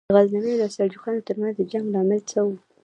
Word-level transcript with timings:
د 0.07 0.11
غزنویانو 0.15 0.65
او 0.65 0.73
سلجوقیانو 0.75 1.25
تر 1.27 1.35
منځ 1.41 1.53
د 1.57 1.61
جنګ 1.71 1.85
لامل 1.93 2.21
څه 2.31 2.39
و؟ 2.45 2.49